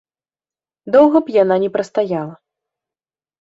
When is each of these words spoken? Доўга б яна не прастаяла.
Доўга 0.95 1.21
б 1.27 1.35
яна 1.35 1.55
не 1.65 1.69
прастаяла. 1.77 2.33